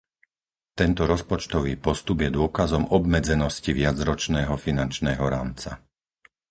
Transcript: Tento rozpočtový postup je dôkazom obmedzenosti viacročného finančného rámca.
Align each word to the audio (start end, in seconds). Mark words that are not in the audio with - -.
Tento 0.79 1.03
rozpočtový 1.13 1.73
postup 1.85 2.17
je 2.25 2.29
dôkazom 2.37 2.83
obmedzenosti 2.97 3.69
viacročného 3.81 4.55
finančného 4.65 5.21
rámca. 5.35 5.71